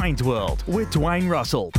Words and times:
Dwayne's 0.00 0.22
World 0.22 0.64
with 0.66 0.88
Dwayne 0.88 1.28
Russell. 1.28 1.70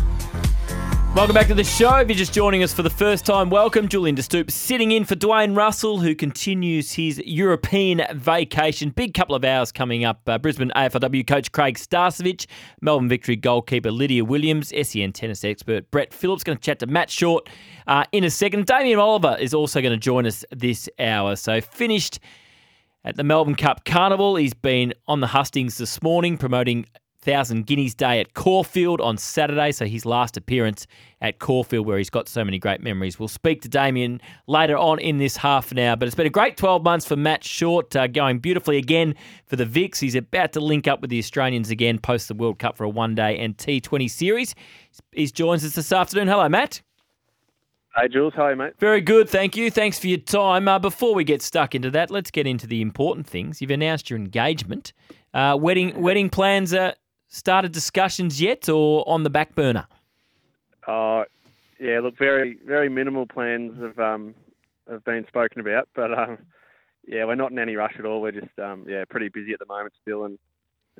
Welcome 1.15 1.33
back 1.33 1.47
to 1.47 1.55
the 1.55 1.63
show. 1.63 1.95
If 1.95 2.07
you're 2.07 2.15
just 2.15 2.35
joining 2.35 2.61
us 2.61 2.71
for 2.71 2.83
the 2.83 2.89
first 2.91 3.25
time, 3.25 3.49
welcome. 3.49 3.87
Julian 3.87 4.13
De 4.13 4.21
Stoop 4.21 4.51
sitting 4.51 4.91
in 4.91 5.05
for 5.05 5.15
Dwayne 5.15 5.57
Russell, 5.57 5.99
who 5.99 6.13
continues 6.13 6.91
his 6.91 7.19
European 7.25 8.03
vacation. 8.13 8.91
Big 8.91 9.15
couple 9.15 9.33
of 9.33 9.43
hours 9.43 9.71
coming 9.71 10.05
up. 10.05 10.21
Uh, 10.27 10.37
Brisbane 10.37 10.71
AFLW 10.75 11.25
coach 11.25 11.51
Craig 11.51 11.79
Starcevich, 11.79 12.45
Melbourne 12.79 13.09
Victory 13.09 13.35
goalkeeper 13.35 13.89
Lydia 13.89 14.23
Williams, 14.23 14.71
SEN 14.83 15.13
tennis 15.13 15.43
expert 15.43 15.89
Brett 15.89 16.13
Phillips. 16.13 16.43
Going 16.43 16.59
to 16.59 16.63
chat 16.63 16.77
to 16.81 16.85
Matt 16.85 17.09
Short 17.09 17.49
uh, 17.87 18.03
in 18.11 18.23
a 18.23 18.29
second. 18.29 18.67
Damien 18.67 18.99
Oliver 18.99 19.35
is 19.39 19.55
also 19.55 19.81
going 19.81 19.93
to 19.93 19.97
join 19.99 20.27
us 20.27 20.45
this 20.51 20.87
hour. 20.99 21.35
So 21.35 21.59
finished 21.59 22.19
at 23.03 23.15
the 23.15 23.23
Melbourne 23.23 23.55
Cup 23.55 23.83
Carnival. 23.83 24.35
He's 24.35 24.53
been 24.53 24.93
on 25.07 25.21
the 25.21 25.27
hustings 25.27 25.79
this 25.79 26.03
morning 26.03 26.37
promoting 26.37 26.85
Thousand 27.21 27.67
Guineas 27.67 27.93
Day 27.93 28.19
at 28.19 28.33
Caulfield 28.33 28.99
on 28.99 29.17
Saturday. 29.17 29.71
So 29.71 29.85
his 29.85 30.05
last 30.05 30.37
appearance 30.37 30.87
at 31.21 31.39
Caulfield, 31.39 31.85
where 31.85 31.97
he's 31.97 32.09
got 32.09 32.27
so 32.27 32.43
many 32.43 32.57
great 32.57 32.81
memories. 32.81 33.19
We'll 33.19 33.27
speak 33.27 33.61
to 33.61 33.69
Damien 33.69 34.19
later 34.47 34.77
on 34.77 34.99
in 34.99 35.17
this 35.19 35.37
half 35.37 35.71
an 35.71 35.79
hour. 35.79 35.95
But 35.95 36.07
it's 36.07 36.15
been 36.15 36.27
a 36.27 36.31
great 36.31 36.57
12 36.57 36.83
months 36.83 37.05
for 37.05 37.15
Matt 37.15 37.43
Short, 37.43 37.95
uh, 37.95 38.07
going 38.07 38.39
beautifully 38.39 38.77
again 38.77 39.15
for 39.45 39.55
the 39.55 39.65
Vics. 39.65 39.99
He's 39.99 40.15
about 40.15 40.53
to 40.53 40.59
link 40.59 40.87
up 40.87 41.01
with 41.01 41.09
the 41.09 41.19
Australians 41.19 41.69
again 41.69 41.99
post 41.99 42.27
the 42.27 42.33
World 42.33 42.59
Cup 42.59 42.77
for 42.77 42.85
a 42.85 42.89
one 42.89 43.15
day 43.15 43.37
and 43.37 43.55
T20 43.57 44.09
series. 44.09 44.55
He 45.11 45.27
joins 45.27 45.63
us 45.63 45.75
this 45.75 45.91
afternoon. 45.91 46.27
Hello, 46.27 46.49
Matt. 46.49 46.81
Hey, 47.95 48.07
Jules. 48.07 48.33
How 48.33 48.43
are 48.43 48.51
you, 48.51 48.55
mate? 48.55 48.73
Very 48.79 49.01
good, 49.01 49.29
thank 49.29 49.57
you. 49.57 49.69
Thanks 49.69 49.99
for 49.99 50.07
your 50.07 50.17
time. 50.17 50.69
Uh, 50.69 50.79
before 50.79 51.13
we 51.13 51.25
get 51.25 51.41
stuck 51.41 51.75
into 51.75 51.91
that, 51.91 52.09
let's 52.09 52.31
get 52.31 52.47
into 52.47 52.65
the 52.65 52.81
important 52.81 53.27
things. 53.27 53.59
You've 53.59 53.69
announced 53.69 54.09
your 54.09 54.17
engagement. 54.17 54.93
Uh, 55.33 55.57
wedding 55.59 56.01
wedding 56.01 56.29
plans 56.29 56.73
uh, 56.73 56.93
started 57.31 57.71
discussions 57.71 58.39
yet, 58.39 58.69
or 58.69 59.07
on 59.09 59.23
the 59.23 59.29
back 59.29 59.55
burner? 59.55 59.87
Uh, 60.87 61.23
yeah, 61.79 61.99
look, 61.99 62.17
very 62.17 62.59
very 62.65 62.89
minimal 62.89 63.25
plans 63.25 63.81
have 63.81 63.97
um, 63.97 64.35
have 64.89 65.03
been 65.03 65.25
spoken 65.27 65.59
about, 65.61 65.89
but 65.95 66.13
um, 66.17 66.37
yeah, 67.07 67.25
we're 67.25 67.35
not 67.35 67.51
in 67.51 67.57
any 67.57 67.75
rush 67.75 67.95
at 67.97 68.05
all. 68.05 68.21
We're 68.21 68.31
just 68.31 68.59
um, 68.59 68.85
yeah 68.87 69.05
pretty 69.09 69.29
busy 69.29 69.53
at 69.53 69.59
the 69.59 69.65
moment 69.65 69.93
still, 70.01 70.25
and 70.25 70.37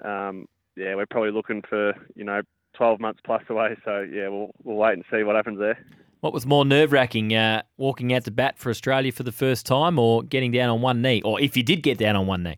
um, 0.04 0.48
yeah, 0.76 0.96
we're 0.96 1.06
probably 1.06 1.32
looking 1.32 1.62
for 1.70 1.94
you 2.16 2.24
know 2.24 2.42
12 2.76 3.00
months 3.00 3.20
plus 3.24 3.44
away. 3.50 3.78
So 3.86 4.08
yeah, 4.12 4.30
we'll 4.30 4.52
we'll 4.64 4.78
wait 4.78 4.94
and 4.94 5.04
see 5.12 5.24
what 5.24 5.36
happens 5.36 5.60
there. 5.60 5.78
What 6.22 6.34
was 6.34 6.46
more 6.46 6.66
nerve 6.66 6.92
wracking, 6.92 7.34
uh, 7.36 7.64
walking 7.78 8.14
out 8.14 8.26
to 8.26 8.32
bat 8.32 8.60
for 8.60 8.70
Australia 8.70 9.12
for 9.12 9.24
the 9.24 9.32
first 9.32 9.66
time, 9.66 9.98
or 9.98 10.24
getting 10.24 10.52
down 10.52 10.70
on 10.70 10.82
one 10.82 11.02
knee, 11.02 11.22
or 11.24 11.42
if 11.42 11.58
you 11.58 11.64
did 11.64 11.84
get 11.84 11.98
down 11.98 12.16
on 12.16 12.28
one 12.28 12.44
knee? 12.44 12.58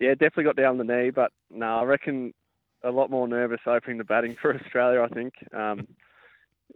Yeah, 0.00 0.10
definitely 0.10 0.44
got 0.44 0.56
down 0.56 0.78
the 0.78 0.84
knee, 0.84 1.10
but 1.10 1.30
no, 1.50 1.66
I 1.78 1.84
reckon 1.84 2.34
a 2.82 2.90
lot 2.90 3.10
more 3.10 3.26
nervous 3.26 3.60
opening 3.66 3.98
the 3.98 4.04
batting 4.04 4.36
for 4.40 4.54
Australia. 4.60 5.00
I 5.02 5.08
think. 5.08 5.34
Um, 5.52 5.86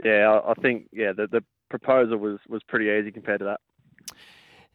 yeah, 0.04 0.30
I, 0.30 0.52
I 0.52 0.54
think 0.54 0.88
yeah 0.92 1.12
the 1.12 1.26
the 1.26 1.42
proposal 1.70 2.18
was 2.18 2.38
was 2.48 2.62
pretty 2.68 2.86
easy 2.86 3.10
compared 3.12 3.40
to 3.40 3.44
that. 3.46 3.60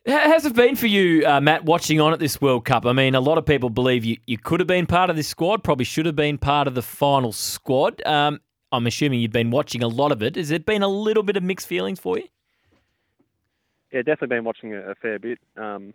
How's 0.05 0.45
it 0.45 0.53
been 0.53 0.75
for 0.75 0.87
you, 0.87 1.25
uh, 1.25 1.39
Matt, 1.39 1.63
watching 1.63 2.01
on 2.01 2.11
at 2.11 2.19
this 2.19 2.41
World 2.41 2.65
Cup? 2.65 2.85
I 2.85 2.91
mean, 2.91 3.15
a 3.15 3.21
lot 3.21 3.37
of 3.37 3.45
people 3.45 3.69
believe 3.69 4.03
you, 4.03 4.17
you 4.27 4.37
could 4.37 4.59
have 4.59 4.67
been 4.67 4.85
part 4.85 5.09
of 5.09 5.15
this 5.15 5.29
squad, 5.29 5.63
probably 5.63 5.85
should 5.85 6.05
have 6.05 6.15
been 6.15 6.37
part 6.37 6.67
of 6.67 6.75
the 6.75 6.81
final 6.81 7.31
squad. 7.31 8.05
Um, 8.05 8.41
I'm 8.73 8.85
assuming 8.85 9.21
you've 9.21 9.31
been 9.31 9.49
watching 9.49 9.81
a 9.81 9.87
lot 9.87 10.11
of 10.11 10.21
it. 10.21 10.35
Has 10.35 10.51
it 10.51 10.65
been 10.65 10.83
a 10.83 10.89
little 10.89 11.23
bit 11.23 11.37
of 11.37 11.43
mixed 11.43 11.67
feelings 11.67 12.01
for 12.01 12.17
you? 12.17 12.27
Yeah, 13.93 13.99
definitely 13.99 14.35
been 14.35 14.43
watching 14.43 14.73
a, 14.73 14.91
a 14.91 14.95
fair 14.95 15.19
bit. 15.19 15.39
Um, 15.55 15.93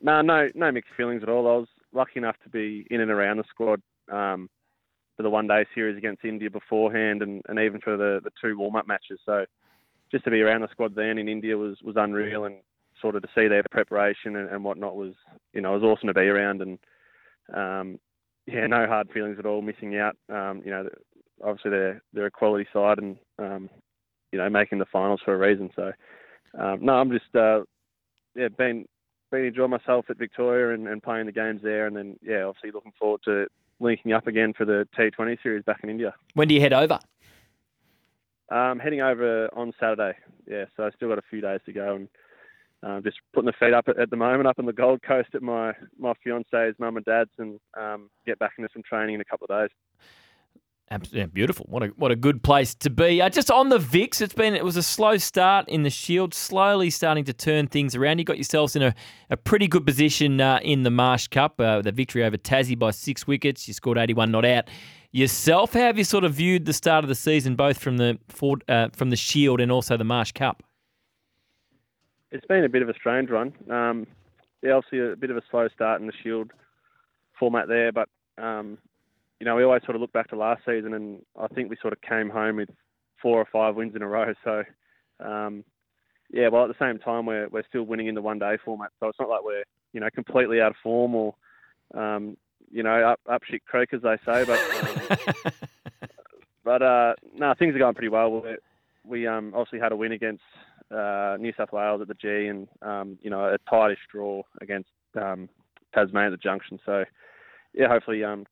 no, 0.00 0.22
no, 0.22 0.48
no 0.54 0.72
mixed 0.72 0.92
feelings 0.96 1.22
at 1.22 1.28
all. 1.28 1.46
I 1.46 1.56
was 1.58 1.68
lucky 1.92 2.18
enough 2.18 2.36
to 2.44 2.50
be 2.50 2.86
in 2.90 3.00
and 3.00 3.10
around 3.10 3.38
the 3.38 3.44
squad 3.48 3.80
um, 4.10 4.48
for 5.16 5.22
the 5.22 5.30
one-day 5.30 5.66
series 5.74 5.98
against 5.98 6.24
India 6.24 6.50
beforehand, 6.50 7.22
and, 7.22 7.42
and 7.48 7.58
even 7.58 7.80
for 7.80 7.96
the, 7.96 8.20
the 8.22 8.30
two 8.40 8.58
warm-up 8.58 8.86
matches. 8.86 9.20
So 9.26 9.44
just 10.10 10.24
to 10.24 10.30
be 10.30 10.40
around 10.40 10.62
the 10.62 10.68
squad 10.70 10.94
then 10.94 11.18
in 11.18 11.28
India 11.28 11.56
was 11.56 11.76
was 11.82 11.96
unreal, 11.96 12.44
and 12.44 12.56
sort 13.00 13.16
of 13.16 13.22
to 13.22 13.28
see 13.34 13.48
their 13.48 13.62
preparation 13.70 14.36
and, 14.36 14.48
and 14.50 14.64
whatnot 14.64 14.96
was, 14.96 15.14
you 15.52 15.60
know, 15.60 15.72
was 15.72 15.82
awesome 15.82 16.08
to 16.08 16.14
be 16.14 16.20
around. 16.20 16.62
And 16.62 16.78
um, 17.54 17.98
yeah, 18.46 18.66
no 18.66 18.86
hard 18.86 19.10
feelings 19.12 19.38
at 19.38 19.46
all. 19.46 19.62
Missing 19.62 19.96
out, 19.96 20.16
um, 20.28 20.62
you 20.64 20.70
know, 20.70 20.88
obviously 21.42 21.70
they're 21.70 22.02
they're 22.12 22.26
a 22.26 22.30
quality 22.30 22.66
side 22.72 22.98
and 22.98 23.16
um, 23.38 23.70
you 24.32 24.38
know 24.38 24.48
making 24.48 24.78
the 24.78 24.86
finals 24.86 25.20
for 25.24 25.34
a 25.34 25.38
reason. 25.38 25.70
So 25.76 25.92
um, 26.58 26.84
no, 26.84 26.94
I'm 26.94 27.10
just 27.10 27.34
uh, 27.34 27.60
yeah 28.34 28.48
been 28.48 28.86
been 29.30 29.44
enjoying 29.44 29.70
myself 29.70 30.06
at 30.08 30.18
Victoria 30.18 30.74
and, 30.74 30.88
and 30.88 31.02
playing 31.02 31.26
the 31.26 31.32
games 31.32 31.60
there, 31.62 31.86
and 31.86 31.96
then 31.96 32.18
yeah 32.22 32.44
obviously 32.44 32.70
looking 32.72 32.92
forward 32.98 33.20
to 33.24 33.46
linking 33.78 34.12
up 34.12 34.26
again 34.26 34.52
for 34.52 34.64
the 34.64 34.86
T20 34.98 35.42
series 35.42 35.64
back 35.64 35.80
in 35.82 35.90
India. 35.90 36.14
When 36.34 36.48
do 36.48 36.54
you 36.54 36.60
head 36.60 36.72
over? 36.72 36.98
Um, 38.50 38.78
heading 38.78 39.00
over 39.00 39.48
on 39.54 39.72
Saturday. 39.78 40.16
Yeah, 40.46 40.64
so 40.76 40.84
I 40.84 40.90
still 40.90 41.08
got 41.08 41.18
a 41.18 41.28
few 41.30 41.40
days 41.40 41.60
to 41.66 41.72
go 41.72 41.96
and. 41.96 42.08
Um, 42.82 43.02
just 43.02 43.18
putting 43.34 43.44
the 43.44 43.52
feet 43.60 43.74
up 43.74 43.88
at, 43.88 43.98
at, 43.98 44.08
the 44.08 44.16
moment 44.16 44.46
up 44.46 44.58
on 44.58 44.64
the 44.64 44.72
Gold 44.72 45.02
Coast 45.02 45.28
at 45.34 45.42
my 45.42 45.74
my 45.98 46.14
fiance's 46.24 46.74
mum 46.78 46.96
and 46.96 47.04
dad's, 47.04 47.28
and 47.36 47.60
um, 47.78 48.08
get 48.24 48.38
back 48.38 48.52
into 48.56 48.70
some 48.72 48.82
training 48.82 49.16
in 49.16 49.20
a 49.20 49.24
couple 49.26 49.46
of 49.50 49.60
days. 49.60 49.76
Absolutely 50.92 51.30
beautiful. 51.32 51.66
What 51.68 51.84
a 51.84 51.86
what 51.96 52.10
a 52.10 52.16
good 52.16 52.42
place 52.42 52.74
to 52.74 52.90
be. 52.90 53.22
Uh, 53.22 53.28
just 53.28 53.48
on 53.48 53.68
the 53.68 53.78
Vics, 53.78 54.20
it's 54.20 54.34
been 54.34 54.56
it 54.56 54.64
was 54.64 54.76
a 54.76 54.82
slow 54.82 55.18
start 55.18 55.68
in 55.68 55.84
the 55.84 55.90
Shield, 55.90 56.34
slowly 56.34 56.90
starting 56.90 57.22
to 57.26 57.32
turn 57.32 57.68
things 57.68 57.94
around. 57.94 58.18
You 58.18 58.24
got 58.24 58.38
yourselves 58.38 58.74
in 58.74 58.82
a, 58.82 58.92
a 59.30 59.36
pretty 59.36 59.68
good 59.68 59.86
position 59.86 60.40
uh, 60.40 60.58
in 60.62 60.82
the 60.82 60.90
Marsh 60.90 61.28
Cup, 61.28 61.60
uh, 61.60 61.80
the 61.80 61.92
victory 61.92 62.24
over 62.24 62.36
Tassie 62.36 62.76
by 62.76 62.90
six 62.90 63.24
wickets. 63.24 63.68
You 63.68 63.74
scored 63.74 63.98
eighty 63.98 64.14
one 64.14 64.32
not 64.32 64.44
out 64.44 64.68
yourself. 65.12 65.74
How 65.74 65.80
have 65.80 65.96
you 65.96 66.02
sort 66.02 66.24
of 66.24 66.34
viewed 66.34 66.64
the 66.64 66.72
start 66.72 67.04
of 67.04 67.08
the 67.08 67.14
season, 67.14 67.54
both 67.54 67.78
from 67.78 67.96
the 67.96 68.18
uh, 68.68 68.88
from 68.92 69.10
the 69.10 69.16
Shield 69.16 69.60
and 69.60 69.70
also 69.70 69.96
the 69.96 70.02
Marsh 70.02 70.32
Cup? 70.32 70.64
It's 72.32 72.46
been 72.46 72.64
a 72.64 72.68
bit 72.68 72.82
of 72.82 72.88
a 72.88 72.94
strange 72.94 73.30
one. 73.30 73.52
Um, 73.70 74.08
yeah, 74.60 74.72
obviously 74.72 75.12
a 75.12 75.14
bit 75.14 75.30
of 75.30 75.36
a 75.36 75.42
slow 75.52 75.68
start 75.68 76.00
in 76.00 76.08
the 76.08 76.12
Shield 76.20 76.50
format 77.38 77.68
there, 77.68 77.92
but 77.92 78.08
um, 78.38 78.78
you 79.40 79.46
know, 79.46 79.56
we 79.56 79.64
always 79.64 79.82
sort 79.84 79.96
of 79.96 80.02
look 80.02 80.12
back 80.12 80.28
to 80.28 80.36
last 80.36 80.62
season, 80.66 80.92
and 80.92 81.22
I 81.40 81.48
think 81.48 81.70
we 81.70 81.76
sort 81.80 81.94
of 81.94 82.00
came 82.02 82.28
home 82.28 82.56
with 82.56 82.68
four 83.20 83.38
or 83.38 83.48
five 83.50 83.74
wins 83.74 83.96
in 83.96 84.02
a 84.02 84.06
row. 84.06 84.32
So, 84.44 84.62
um, 85.24 85.64
yeah, 86.30 86.48
well, 86.48 86.64
at 86.64 86.68
the 86.68 86.84
same 86.84 86.98
time, 86.98 87.26
we're 87.26 87.48
we're 87.48 87.66
still 87.66 87.82
winning 87.82 88.06
in 88.06 88.14
the 88.14 88.22
one 88.22 88.38
day 88.38 88.58
format. 88.62 88.90
So 89.00 89.08
it's 89.08 89.18
not 89.18 89.30
like 89.30 89.42
we're 89.42 89.64
you 89.92 90.00
know 90.00 90.08
completely 90.14 90.60
out 90.60 90.70
of 90.70 90.76
form 90.82 91.14
or 91.14 91.34
um, 91.94 92.36
you 92.70 92.82
know 92.82 93.02
up 93.02 93.20
up 93.28 93.42
shit 93.44 93.64
creek 93.64 93.94
as 93.94 94.02
they 94.02 94.16
say. 94.26 94.44
But 94.44 94.60
um, 94.60 95.52
but 96.64 96.82
uh, 96.82 97.14
no, 97.34 97.54
things 97.58 97.74
are 97.74 97.78
going 97.78 97.94
pretty 97.94 98.10
well. 98.10 98.30
we 98.30 98.56
we 99.04 99.26
um, 99.26 99.52
obviously 99.54 99.80
had 99.80 99.92
a 99.92 99.96
win 99.96 100.12
against 100.12 100.42
uh, 100.94 101.38
New 101.40 101.54
South 101.56 101.72
Wales 101.72 102.02
at 102.02 102.08
the 102.08 102.14
G, 102.14 102.46
and 102.46 102.68
um, 102.82 103.18
you 103.22 103.30
know 103.30 103.46
a 103.46 103.58
tightish 103.70 104.00
draw 104.12 104.42
against 104.60 104.90
um, 105.20 105.48
Tasmania 105.94 106.26
at 106.26 106.32
the 106.32 106.36
Junction. 106.36 106.78
So 106.84 107.04
yeah, 107.72 107.88
hopefully 107.88 108.22
um, 108.22 108.44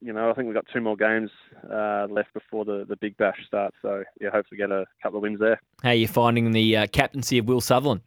you 0.00 0.12
know, 0.12 0.30
I 0.30 0.34
think 0.34 0.46
we've 0.46 0.54
got 0.54 0.66
two 0.72 0.80
more 0.80 0.96
games 0.96 1.30
uh, 1.70 2.06
left 2.10 2.32
before 2.32 2.64
the, 2.64 2.84
the 2.88 2.96
big 2.96 3.16
bash 3.16 3.38
starts. 3.46 3.76
So, 3.82 4.04
yeah, 4.20 4.30
hopefully 4.30 4.58
get 4.58 4.70
a 4.70 4.84
couple 5.02 5.18
of 5.18 5.22
wins 5.22 5.40
there. 5.40 5.60
How 5.82 5.90
are 5.90 5.94
you 5.94 6.08
finding 6.08 6.52
the 6.52 6.76
uh, 6.76 6.86
captaincy 6.86 7.38
of 7.38 7.46
Will 7.46 7.60
Sutherland? 7.60 8.00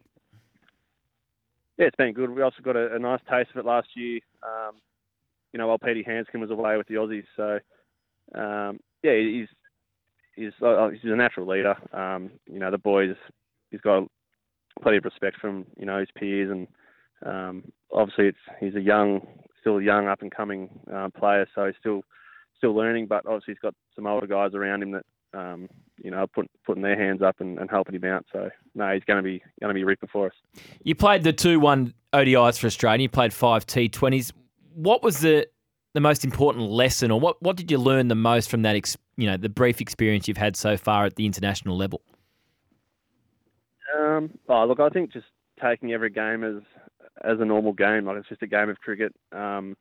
Yeah, 1.77 1.85
it's 1.85 1.95
been 1.95 2.13
good. 2.13 2.31
We 2.31 2.41
also 2.41 2.61
got 2.63 2.75
a, 2.75 2.95
a 2.95 2.99
nice 2.99 3.19
taste 3.29 3.51
of 3.51 3.57
it 3.57 3.65
last 3.65 3.89
year. 3.95 4.19
Um, 4.41 4.75
you 5.53 5.59
know, 5.59 5.67
while 5.67 5.77
Petey 5.77 6.03
Handscomb 6.03 6.41
was 6.41 6.51
away 6.51 6.77
with 6.77 6.88
the 6.88 6.95
Aussies. 6.95 7.25
So, 7.35 7.59
um, 8.39 8.79
yeah, 9.03 9.15
he's 9.15 9.47
he's 10.35 10.51
uh, 10.61 10.89
he's 10.89 11.12
a 11.12 11.15
natural 11.15 11.47
leader. 11.47 11.75
Um, 11.94 12.31
you 12.51 12.59
know, 12.59 12.71
the 12.71 12.77
boys, 12.77 13.15
he's 13.71 13.81
got 13.81 14.07
plenty 14.81 14.97
of 14.97 15.06
respect 15.06 15.39
from 15.39 15.65
you 15.77 15.85
know 15.85 16.00
his 16.00 16.09
peers, 16.15 16.51
and 16.51 16.68
um, 17.25 17.63
obviously 17.91 18.27
it's 18.27 18.38
he's 18.59 18.75
a 18.75 18.81
young 18.81 19.25
still 19.67 19.77
a 19.79 19.83
young 19.83 20.07
up 20.07 20.21
and 20.21 20.31
coming 20.31 20.69
uh, 20.93 21.09
player, 21.09 21.45
so 21.53 21.65
he's 21.65 21.75
still 21.79 22.01
still 22.57 22.73
learning. 22.73 23.07
But 23.07 23.25
obviously 23.25 23.53
he's 23.53 23.59
got 23.59 23.75
some 23.95 24.07
older 24.07 24.27
guys 24.27 24.53
around 24.53 24.83
him 24.83 24.91
that 24.91 25.05
um, 25.37 25.67
you 25.97 26.09
know 26.09 26.25
put, 26.27 26.49
putting 26.65 26.83
their 26.83 26.97
hands 26.97 27.21
up 27.21 27.41
and, 27.41 27.59
and, 27.59 27.69
helping 27.69 27.95
him 27.95 28.05
out. 28.05 28.25
So 28.31 28.49
no, 28.75 28.93
he's 28.93 29.03
going 29.03 29.17
to 29.17 29.23
be 29.23 29.43
going 29.61 29.69
to 29.69 29.73
be 29.73 29.83
ripper 29.83 30.07
for 30.07 30.27
us. 30.27 30.33
You 30.83 30.95
played 30.95 31.23
the 31.23 31.33
two 31.33 31.59
one 31.59 31.93
ODIs 32.13 32.57
for 32.57 32.67
Australia. 32.67 33.03
You 33.03 33.09
played 33.09 33.33
five 33.33 33.65
T 33.65 33.89
Twenties. 33.89 34.31
What 34.73 35.03
was 35.03 35.19
the 35.19 35.47
the 35.93 36.01
most 36.01 36.23
important 36.23 36.69
lesson, 36.69 37.11
or 37.11 37.19
what 37.19 37.41
what 37.41 37.57
did 37.57 37.69
you 37.69 37.77
learn 37.77 38.07
the 38.07 38.15
most 38.15 38.49
from 38.49 38.61
that? 38.61 38.75
Ex, 38.75 38.97
you 39.17 39.27
know, 39.27 39.35
the 39.35 39.49
brief 39.49 39.81
experience 39.81 40.27
you've 40.27 40.37
had 40.37 40.55
so 40.55 40.77
far 40.77 41.05
at 41.05 41.15
the 41.15 41.25
international 41.25 41.75
level. 41.75 42.01
Um, 43.97 44.29
oh, 44.47 44.65
look, 44.65 44.79
I 44.79 44.89
think 44.89 45.11
just 45.11 45.25
taking 45.61 45.91
every 45.91 46.09
game 46.09 46.43
as 46.43 46.61
as 47.23 47.39
a 47.39 47.45
normal 47.45 47.73
game. 47.73 48.05
Like 48.05 48.17
it's 48.17 48.29
just 48.29 48.41
a 48.43 48.47
game 48.47 48.69
of 48.69 48.79
cricket. 48.79 49.13
Um, 49.31 49.75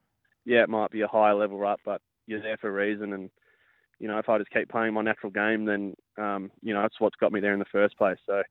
yeah, 0.45 0.63
it 0.63 0.69
might 0.69 0.91
be 0.91 1.03
a 1.03 1.09
higher 1.09 1.35
level 1.35 1.67
up, 1.67 1.81
but 1.85 2.01
you're 2.27 2.43
there 2.43 2.57
for 2.57 2.69
a 2.69 2.73
reason. 2.73 3.13
And 3.13 3.31
you 3.99 4.09
know, 4.09 4.19
if 4.19 4.29
I 4.29 4.39
just 4.39 4.51
keep 4.51 4.69
playing 4.69 4.95
my 4.95 5.03
natural 5.03 5.33
game, 5.33 5.65
then 5.65 5.95
um, 6.19 6.51
you 6.63 6.75
know 6.75 6.83
that's 6.83 7.01
what's 7.01 7.17
got 7.17 7.33
me 7.33 7.41
there 7.41 7.53
in 7.53 7.59
the 7.59 7.65
first 7.67 7.97
place. 7.97 8.19
So 8.27 8.43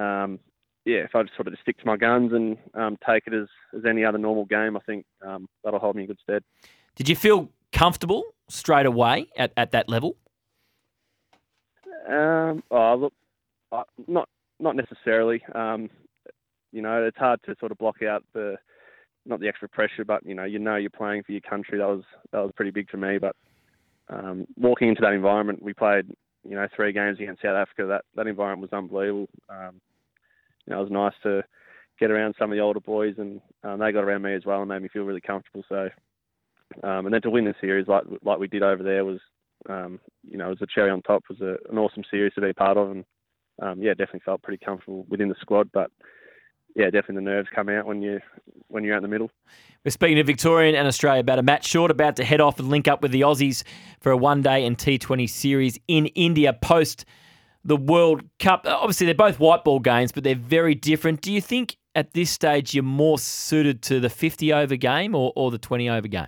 um, 0.00 0.38
yeah, 0.84 0.98
if 0.98 1.14
I 1.14 1.22
just 1.22 1.34
sort 1.36 1.48
of 1.48 1.54
stick 1.62 1.78
to 1.78 1.86
my 1.86 1.96
guns 1.96 2.32
and 2.32 2.56
um, 2.74 2.98
take 3.06 3.26
it 3.26 3.32
as, 3.32 3.48
as 3.76 3.84
any 3.88 4.04
other 4.04 4.18
normal 4.18 4.44
game, 4.44 4.76
I 4.76 4.80
think 4.80 5.06
um, 5.26 5.48
that'll 5.62 5.80
hold 5.80 5.96
me 5.96 6.02
in 6.02 6.08
good 6.08 6.18
stead. 6.22 6.42
Did 6.94 7.08
you 7.08 7.16
feel 7.16 7.50
comfortable 7.72 8.24
straight 8.48 8.86
away 8.86 9.28
at, 9.36 9.52
at 9.56 9.72
that 9.72 9.88
level? 9.88 10.16
Um, 12.08 12.62
oh, 12.70 12.94
look, 12.96 13.12
uh, 13.72 13.84
not 14.06 14.28
not 14.60 14.76
necessarily. 14.76 15.42
Um, 15.54 15.90
you 16.74 16.82
know, 16.82 17.04
it's 17.04 17.16
hard 17.16 17.38
to 17.46 17.54
sort 17.60 17.70
of 17.70 17.78
block 17.78 18.02
out 18.02 18.24
the 18.34 18.56
not 19.24 19.40
the 19.40 19.48
extra 19.48 19.68
pressure, 19.68 20.04
but 20.04 20.26
you 20.26 20.34
know, 20.34 20.44
you 20.44 20.58
know, 20.58 20.74
you're 20.74 20.90
playing 20.90 21.22
for 21.22 21.32
your 21.32 21.40
country. 21.40 21.78
That 21.78 21.86
was 21.86 22.02
that 22.32 22.40
was 22.40 22.52
pretty 22.56 22.72
big 22.72 22.90
for 22.90 22.96
me. 22.96 23.18
But 23.18 23.36
um, 24.08 24.44
walking 24.56 24.88
into 24.88 25.00
that 25.02 25.12
environment, 25.12 25.62
we 25.62 25.72
played 25.72 26.06
you 26.42 26.56
know 26.56 26.66
three 26.74 26.92
games 26.92 27.18
against 27.20 27.42
South 27.42 27.56
Africa. 27.56 27.86
That 27.86 28.04
that 28.16 28.26
environment 28.26 28.70
was 28.70 28.76
unbelievable. 28.76 29.28
Um, 29.48 29.80
you 30.66 30.72
know, 30.72 30.80
it 30.80 30.90
was 30.90 30.90
nice 30.90 31.14
to 31.22 31.44
get 32.00 32.10
around 32.10 32.34
some 32.38 32.50
of 32.50 32.56
the 32.56 32.62
older 32.62 32.80
boys, 32.80 33.14
and 33.18 33.40
um, 33.62 33.78
they 33.78 33.92
got 33.92 34.04
around 34.04 34.22
me 34.22 34.34
as 34.34 34.44
well 34.44 34.60
and 34.60 34.68
made 34.68 34.82
me 34.82 34.88
feel 34.88 35.04
really 35.04 35.20
comfortable. 35.20 35.64
So, 35.68 35.88
um, 36.82 37.06
and 37.06 37.14
then 37.14 37.22
to 37.22 37.30
win 37.30 37.44
the 37.44 37.54
series 37.60 37.86
like 37.86 38.02
like 38.24 38.40
we 38.40 38.48
did 38.48 38.64
over 38.64 38.82
there 38.82 39.04
was, 39.04 39.20
um, 39.68 40.00
you 40.28 40.38
know, 40.38 40.46
it 40.46 40.58
was 40.60 40.62
a 40.62 40.74
cherry 40.74 40.90
on 40.90 41.02
top. 41.02 41.22
It 41.30 41.38
was 41.38 41.56
a, 41.56 41.70
an 41.70 41.78
awesome 41.78 42.02
series 42.10 42.34
to 42.34 42.40
be 42.40 42.52
part 42.52 42.76
of, 42.76 42.90
and 42.90 43.04
um, 43.62 43.80
yeah, 43.80 43.92
definitely 43.92 44.22
felt 44.24 44.42
pretty 44.42 44.62
comfortable 44.62 45.06
within 45.08 45.28
the 45.28 45.36
squad. 45.40 45.70
But 45.72 45.90
yeah, 46.74 46.86
definitely 46.86 47.16
the 47.16 47.20
nerves 47.22 47.48
come 47.54 47.68
out 47.68 47.86
when 47.86 48.02
you 48.02 48.20
when 48.68 48.84
you're 48.84 48.94
out 48.94 48.98
in 48.98 49.02
the 49.02 49.08
middle. 49.08 49.30
We're 49.84 49.90
speaking 49.90 50.16
to 50.16 50.24
Victorian 50.24 50.74
and 50.74 50.88
Australia 50.88 51.20
about 51.20 51.38
a 51.38 51.42
Matt 51.42 51.64
Short, 51.64 51.90
about 51.90 52.16
to 52.16 52.24
head 52.24 52.40
off 52.40 52.58
and 52.58 52.68
link 52.68 52.88
up 52.88 53.02
with 53.02 53.12
the 53.12 53.20
Aussies 53.20 53.62
for 54.00 54.12
a 54.12 54.16
one 54.16 54.42
day 54.42 54.64
and 54.64 54.76
T20 54.76 55.28
series 55.28 55.78
in 55.88 56.06
India 56.06 56.52
post 56.52 57.04
the 57.64 57.76
World 57.76 58.22
Cup. 58.38 58.66
Obviously, 58.66 59.06
they're 59.06 59.14
both 59.14 59.38
white 59.38 59.64
ball 59.64 59.80
games, 59.80 60.10
but 60.12 60.24
they're 60.24 60.34
very 60.34 60.74
different. 60.74 61.20
Do 61.20 61.32
you 61.32 61.40
think 61.40 61.76
at 61.94 62.12
this 62.12 62.30
stage 62.30 62.74
you're 62.74 62.82
more 62.82 63.18
suited 63.18 63.82
to 63.82 64.00
the 64.00 64.10
50 64.10 64.52
over 64.52 64.76
game 64.76 65.14
or, 65.14 65.32
or 65.36 65.50
the 65.50 65.58
20 65.58 65.88
over 65.88 66.08
game? 66.08 66.26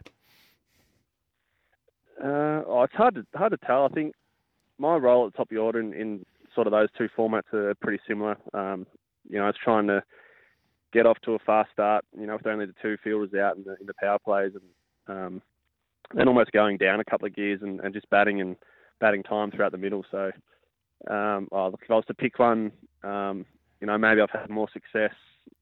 Uh, 2.23 2.63
oh, 2.67 2.83
it's 2.85 2.95
hard 2.95 3.15
to 3.15 3.27
hard 3.35 3.53
to 3.53 3.59
tell. 3.67 3.85
I 3.85 3.89
think 3.89 4.15
my 4.79 4.97
role 4.97 5.27
at 5.27 5.33
the 5.33 5.37
top 5.37 5.51
of 5.51 5.55
the 5.55 5.61
order 5.61 5.81
in, 5.81 5.93
in 5.93 6.25
sort 6.55 6.67
of 6.67 6.71
those 6.71 6.89
two 6.97 7.09
formats 7.17 7.53
are 7.53 7.75
pretty 7.75 8.03
similar. 8.09 8.37
Um, 8.55 8.87
you 9.29 9.39
know, 9.39 9.49
it's 9.49 9.59
trying 9.63 9.87
to 9.89 10.03
get 10.93 11.07
off 11.07 11.19
to 11.25 11.33
a 11.33 11.39
fast 11.39 11.71
start. 11.73 12.05
You 12.19 12.27
know, 12.27 12.37
with 12.37 12.47
only 12.47 12.67
the 12.67 12.75
two 12.81 12.97
fielders 13.03 13.35
out 13.35 13.57
in 13.57 13.65
the, 13.65 13.77
in 13.81 13.87
the 13.87 13.95
power 14.01 14.19
plays, 14.19 14.53
and 14.55 15.17
um, 15.17 15.43
then 16.15 16.29
almost 16.29 16.53
going 16.53 16.77
down 16.77 17.01
a 17.01 17.05
couple 17.05 17.27
of 17.27 17.35
gears 17.35 17.61
and, 17.63 17.81
and 17.81 17.95
just 17.95 18.09
batting 18.11 18.41
and 18.41 18.57
batting 19.01 19.23
time 19.23 19.51
throughout 19.51 19.73
the 19.73 19.79
middle. 19.79 20.05
So, 20.11 20.31
um, 21.11 21.49
oh, 21.53 21.69
look, 21.69 21.81
if 21.83 21.91
I 21.91 21.95
was 21.95 22.05
to 22.07 22.15
pick 22.15 22.39
one, 22.39 22.73
um, 23.03 23.45
you 23.81 23.87
know, 23.87 23.99
maybe 23.99 24.21
I've 24.21 24.31
had 24.31 24.51
more 24.51 24.69
success 24.73 25.15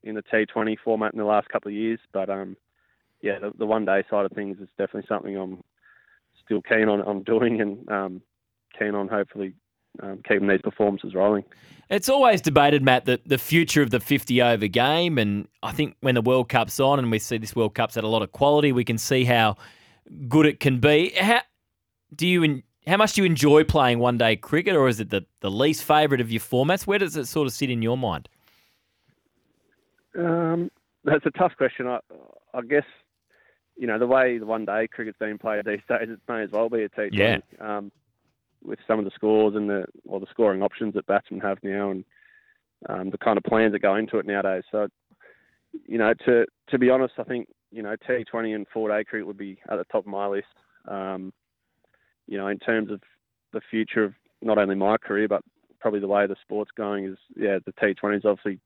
in 0.02 0.14
the 0.14 0.22
T20 0.22 0.76
format 0.84 1.12
in 1.12 1.18
the 1.18 1.24
last 1.24 1.48
couple 1.48 1.70
of 1.70 1.74
years, 1.74 1.98
but 2.12 2.30
um, 2.30 2.56
yeah, 3.22 3.38
the, 3.38 3.52
the 3.58 3.66
one 3.66 3.84
day 3.84 4.04
side 4.10 4.26
of 4.26 4.32
things 4.32 4.58
is 4.60 4.68
definitely 4.78 5.06
something 5.08 5.36
I'm 5.36 5.62
still 6.44 6.62
keen 6.62 6.88
on, 6.88 7.00
on 7.02 7.22
doing 7.22 7.60
and 7.60 7.88
um, 7.90 8.22
keen 8.78 8.94
on 8.94 9.08
hopefully 9.08 9.54
um, 10.02 10.20
keeping 10.26 10.48
these 10.48 10.62
performances 10.62 11.14
rolling. 11.14 11.44
It's 11.90 12.08
always 12.08 12.40
debated, 12.40 12.82
Matt, 12.82 13.04
that 13.04 13.28
the 13.28 13.38
future 13.38 13.82
of 13.82 13.90
the 13.90 14.00
50 14.00 14.40
over 14.40 14.66
game, 14.66 15.18
and 15.18 15.48
I 15.62 15.72
think 15.72 15.96
when 16.00 16.14
the 16.14 16.22
World 16.22 16.48
Cup's 16.48 16.80
on 16.80 16.98
and 16.98 17.10
we 17.10 17.18
see 17.18 17.36
this 17.36 17.54
World 17.54 17.74
Cup's 17.74 17.96
at 17.96 18.04
a 18.04 18.08
lot 18.08 18.22
of 18.22 18.32
quality, 18.32 18.72
we 18.72 18.84
can 18.84 18.98
see 18.98 19.24
how 19.24 19.56
good 20.28 20.46
it 20.46 20.60
can 20.60 20.80
be. 20.80 21.12
How 21.18 21.42
do 22.14 22.26
you? 22.26 22.62
How 22.86 22.98
much 22.98 23.14
do 23.14 23.22
you 23.22 23.26
enjoy 23.26 23.64
playing 23.64 23.98
one 23.98 24.18
day 24.18 24.36
cricket, 24.36 24.76
or 24.76 24.88
is 24.88 25.00
it 25.00 25.10
the, 25.10 25.24
the 25.40 25.50
least 25.50 25.84
favourite 25.84 26.20
of 26.20 26.30
your 26.30 26.40
formats? 26.40 26.86
Where 26.86 26.98
does 26.98 27.16
it 27.16 27.26
sort 27.26 27.46
of 27.46 27.52
sit 27.52 27.70
in 27.70 27.80
your 27.80 27.96
mind? 27.96 28.28
Um, 30.18 30.70
that's 31.02 31.24
a 31.24 31.30
tough 31.30 31.52
question. 31.56 31.86
I, 31.86 31.98
I 32.52 32.62
guess 32.62 32.84
you 33.76 33.86
know 33.86 33.98
the 33.98 34.06
way 34.06 34.38
the 34.38 34.46
one 34.46 34.64
day 34.64 34.88
cricket's 34.88 35.18
being 35.18 35.38
played 35.38 35.64
these 35.64 35.80
days, 35.88 36.08
it 36.08 36.20
may 36.28 36.42
as 36.42 36.50
well 36.50 36.68
be 36.68 36.82
a 36.82 36.88
T20. 36.88 37.10
Yeah. 37.12 37.38
Um, 37.60 37.90
with 38.64 38.78
some 38.86 38.98
of 38.98 39.04
the 39.04 39.10
scores 39.14 39.54
and 39.54 39.68
the 39.68 39.84
or 40.06 40.20
the 40.20 40.26
scoring 40.30 40.62
options 40.62 40.94
that 40.94 41.06
batsmen 41.06 41.40
have 41.40 41.58
now, 41.62 41.90
and 41.90 42.04
um, 42.88 43.10
the 43.10 43.18
kind 43.18 43.38
of 43.38 43.44
plans 43.44 43.72
that 43.72 43.80
go 43.80 43.96
into 43.96 44.18
it 44.18 44.26
nowadays. 44.26 44.64
So, 44.70 44.88
you 45.86 45.98
know, 45.98 46.12
to 46.26 46.46
to 46.70 46.78
be 46.78 46.90
honest, 46.90 47.14
I 47.18 47.24
think 47.24 47.48
you 47.70 47.82
know 47.82 47.96
T20 48.08 48.54
and 48.54 48.66
four 48.72 48.88
day 48.88 49.04
cricket 49.04 49.26
would 49.26 49.38
be 49.38 49.58
at 49.70 49.76
the 49.76 49.84
top 49.84 50.04
of 50.04 50.10
my 50.10 50.26
list. 50.26 50.46
Um, 50.88 51.32
you 52.26 52.38
know, 52.38 52.48
in 52.48 52.58
terms 52.58 52.90
of 52.90 53.00
the 53.52 53.60
future 53.70 54.04
of 54.04 54.14
not 54.42 54.58
only 54.58 54.74
my 54.74 54.96
career 54.98 55.28
but 55.28 55.42
probably 55.80 56.00
the 56.00 56.08
way 56.08 56.26
the 56.26 56.36
sport's 56.42 56.70
going 56.76 57.04
is 57.04 57.18
yeah 57.36 57.58
the 57.64 57.72
T20 57.72 58.16
is 58.16 58.24
obviously 58.24 58.58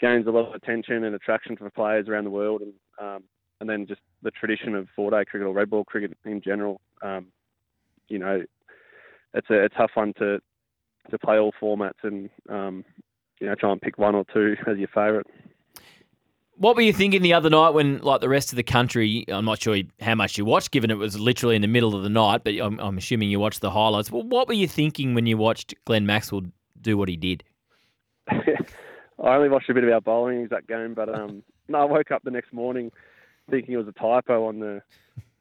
gains 0.00 0.26
a 0.26 0.30
lot 0.30 0.48
of 0.48 0.54
attention 0.54 1.04
and 1.04 1.14
attraction 1.14 1.56
for 1.56 1.68
players 1.70 2.08
around 2.08 2.24
the 2.24 2.30
world 2.30 2.62
and 2.62 2.72
um, 3.00 3.22
and 3.60 3.68
then 3.68 3.86
just 3.86 4.00
the 4.22 4.30
tradition 4.30 4.74
of 4.74 4.88
four 4.94 5.10
day 5.10 5.24
cricket 5.24 5.46
or 5.46 5.54
red 5.54 5.70
ball 5.70 5.84
cricket 5.84 6.16
in 6.24 6.40
general. 6.40 6.80
Um, 7.02 7.26
you 8.08 8.18
know, 8.18 8.42
it's 9.36 9.50
a, 9.50 9.64
a 9.64 9.68
tough 9.68 9.92
one 9.94 10.12
to 10.18 10.40
to 11.10 11.18
play 11.18 11.38
all 11.38 11.52
formats 11.60 12.02
and 12.02 12.28
um, 12.48 12.84
you 13.40 13.46
know 13.46 13.54
try 13.54 13.70
and 13.70 13.80
pick 13.80 13.98
one 13.98 14.14
or 14.14 14.24
two 14.32 14.56
as 14.66 14.78
your 14.78 14.88
favourite. 14.88 15.26
What 16.58 16.74
were 16.74 16.82
you 16.82 16.94
thinking 16.94 17.20
the 17.20 17.34
other 17.34 17.50
night 17.50 17.70
when, 17.70 17.98
like 17.98 18.22
the 18.22 18.30
rest 18.30 18.50
of 18.50 18.56
the 18.56 18.62
country, 18.62 19.26
I'm 19.28 19.44
not 19.44 19.60
sure 19.60 19.76
how 20.00 20.14
much 20.14 20.38
you 20.38 20.46
watched, 20.46 20.70
given 20.70 20.90
it 20.90 20.94
was 20.94 21.18
literally 21.20 21.54
in 21.54 21.60
the 21.60 21.68
middle 21.68 21.94
of 21.94 22.02
the 22.02 22.08
night, 22.08 22.44
but 22.44 22.54
I'm, 22.54 22.80
I'm 22.80 22.96
assuming 22.96 23.28
you 23.28 23.38
watched 23.38 23.60
the 23.60 23.70
highlights. 23.70 24.10
Well, 24.10 24.22
what 24.22 24.48
were 24.48 24.54
you 24.54 24.66
thinking 24.66 25.12
when 25.12 25.26
you 25.26 25.36
watched 25.36 25.74
Glenn 25.84 26.06
Maxwell 26.06 26.44
do 26.80 26.96
what 26.96 27.10
he 27.10 27.16
did? 27.18 27.44
I 28.28 28.40
only 29.18 29.50
watched 29.50 29.68
a 29.68 29.74
bit 29.74 29.84
of 29.84 29.90
our 29.90 30.00
bowling 30.00 30.48
that 30.50 30.66
game, 30.66 30.94
but 30.94 31.14
um, 31.14 31.42
no, 31.68 31.80
I 31.80 31.84
woke 31.84 32.10
up 32.10 32.22
the 32.24 32.30
next 32.30 32.54
morning 32.54 32.90
thinking 33.50 33.74
it 33.74 33.76
was 33.76 33.88
a 33.88 33.92
typo 33.92 34.46
on 34.46 34.58
the 34.58 34.80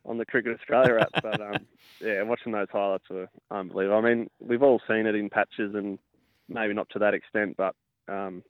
on 0.06 0.18
the 0.18 0.26
Cricket 0.26 0.58
Australia 0.60 1.00
app. 1.02 1.12
But 1.24 1.42
um, 1.42 1.66
yeah, 2.02 2.22
watching 2.24 2.52
those 2.52 2.68
highlights 2.72 3.10
were 3.10 3.28
unbelievable. 3.52 3.98
I 3.98 4.02
mean, 4.02 4.30
we've 4.40 4.64
all 4.64 4.82
seen 4.88 5.06
it 5.06 5.16
in 5.16 5.30
patches, 5.30 5.74
and 5.74 6.00
maybe 6.48 6.74
not 6.74 6.90
to 6.92 7.00
that 7.00 7.14
extent, 7.14 7.56
but 7.58 7.76
um, 8.08 8.44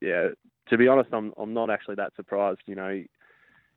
yeah, 0.00 0.28
to 0.68 0.78
be 0.78 0.88
honest, 0.88 1.10
I'm 1.12 1.32
I'm 1.38 1.54
not 1.54 1.70
actually 1.70 1.96
that 1.96 2.14
surprised. 2.16 2.60
You 2.66 2.74
know, 2.74 2.90
he, 2.90 3.08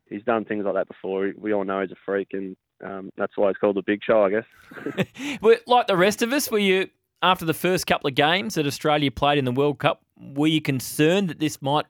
he's 0.08 0.24
done 0.24 0.44
things 0.44 0.64
like 0.64 0.74
that 0.74 0.88
before. 0.88 1.32
We 1.36 1.52
all 1.52 1.64
know 1.64 1.80
he's 1.80 1.92
a 1.92 1.96
freak, 2.04 2.28
and 2.32 2.56
um, 2.84 3.10
that's 3.16 3.36
why 3.36 3.48
he's 3.48 3.56
called 3.56 3.76
the 3.76 3.82
Big 3.82 4.00
Show, 4.04 4.24
I 4.24 4.30
guess. 4.30 5.38
like 5.66 5.86
the 5.86 5.96
rest 5.96 6.22
of 6.22 6.32
us, 6.32 6.50
were 6.50 6.58
you 6.58 6.88
after 7.22 7.44
the 7.44 7.54
first 7.54 7.86
couple 7.86 8.08
of 8.08 8.14
games 8.14 8.54
that 8.54 8.66
Australia 8.66 9.10
played 9.10 9.38
in 9.38 9.44
the 9.44 9.52
World 9.52 9.78
Cup? 9.78 10.02
Were 10.18 10.46
you 10.46 10.60
concerned 10.60 11.28
that 11.30 11.40
this 11.40 11.60
might 11.62 11.86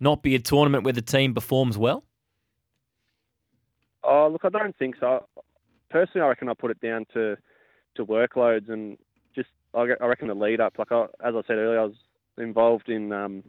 not 0.00 0.22
be 0.22 0.34
a 0.34 0.38
tournament 0.38 0.84
where 0.84 0.92
the 0.92 1.02
team 1.02 1.34
performs 1.34 1.76
well? 1.76 2.04
Oh, 4.04 4.28
look, 4.30 4.44
I 4.44 4.48
don't 4.48 4.76
think 4.76 4.96
so. 5.00 5.26
Personally, 5.90 6.24
I 6.24 6.28
reckon 6.28 6.48
I 6.48 6.54
put 6.54 6.70
it 6.70 6.80
down 6.80 7.06
to 7.14 7.36
to 7.96 8.04
workloads 8.04 8.70
and 8.70 8.96
just 9.34 9.48
I 9.74 9.82
reckon 9.82 10.28
the 10.28 10.34
lead 10.34 10.60
up. 10.60 10.74
Like 10.78 10.92
I, 10.92 11.04
as 11.24 11.34
I 11.34 11.42
said 11.46 11.56
earlier, 11.56 11.80
I 11.80 11.84
was 11.84 11.94
involved 12.38 12.88
in 12.88 13.12
um, 13.12 13.42